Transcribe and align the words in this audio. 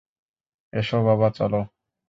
এসো, 0.73 0.97
বাবা, 1.03 1.27
চলো। 1.31 1.59